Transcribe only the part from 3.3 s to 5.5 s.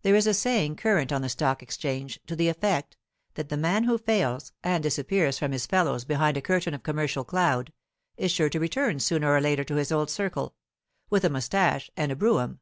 that the man who fails, and disappears from